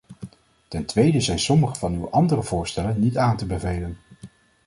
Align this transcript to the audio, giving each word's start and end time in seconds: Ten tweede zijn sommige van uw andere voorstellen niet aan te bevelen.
Ten 0.67 0.85
tweede 0.85 1.19
zijn 1.21 1.39
sommige 1.39 1.75
van 1.75 1.93
uw 1.93 2.09
andere 2.09 2.43
voorstellen 2.43 2.99
niet 2.99 3.17
aan 3.17 3.37
te 3.37 3.45
bevelen. 3.45 3.97